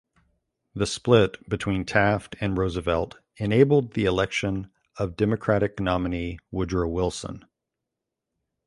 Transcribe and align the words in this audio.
The 0.73 0.87
split 0.87 1.47
between 1.47 1.85
Taft 1.85 2.35
and 2.39 2.57
Roosevelt 2.57 3.19
enabled 3.37 3.93
the 3.93 4.05
election 4.05 4.71
of 4.97 5.15
Democratic 5.15 5.79
nominee 5.79 6.39
Woodrow 6.49 6.87
Wilson. 6.89 7.45